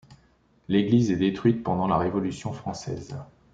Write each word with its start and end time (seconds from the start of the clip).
L'église 0.67 1.11
est 1.11 1.15
détruite 1.17 1.61
pendant 1.63 1.85
la 1.85 1.99
Révolution 1.99 2.53
française. 2.53 3.15